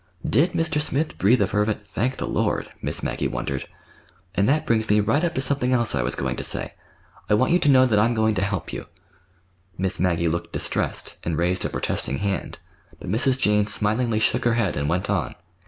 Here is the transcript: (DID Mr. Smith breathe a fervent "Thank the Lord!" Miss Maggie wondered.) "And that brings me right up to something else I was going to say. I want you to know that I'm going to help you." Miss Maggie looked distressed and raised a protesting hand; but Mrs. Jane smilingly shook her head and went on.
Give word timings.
(DID 0.27 0.53
Mr. 0.53 0.81
Smith 0.81 1.15
breathe 1.19 1.43
a 1.43 1.47
fervent 1.47 1.85
"Thank 1.85 2.17
the 2.17 2.25
Lord!" 2.25 2.71
Miss 2.81 3.03
Maggie 3.03 3.27
wondered.) 3.27 3.67
"And 4.33 4.49
that 4.49 4.65
brings 4.65 4.89
me 4.89 4.99
right 4.99 5.23
up 5.23 5.35
to 5.35 5.41
something 5.41 5.73
else 5.73 5.93
I 5.93 6.01
was 6.01 6.15
going 6.15 6.37
to 6.37 6.43
say. 6.43 6.73
I 7.29 7.35
want 7.35 7.51
you 7.51 7.59
to 7.59 7.69
know 7.69 7.85
that 7.85 7.99
I'm 7.99 8.15
going 8.15 8.33
to 8.33 8.41
help 8.41 8.73
you." 8.73 8.87
Miss 9.77 9.99
Maggie 9.99 10.27
looked 10.27 10.53
distressed 10.53 11.17
and 11.23 11.37
raised 11.37 11.65
a 11.65 11.69
protesting 11.69 12.17
hand; 12.17 12.57
but 12.99 13.11
Mrs. 13.11 13.39
Jane 13.39 13.67
smilingly 13.67 14.17
shook 14.17 14.43
her 14.43 14.55
head 14.55 14.75
and 14.75 14.89
went 14.89 15.07
on. 15.07 15.35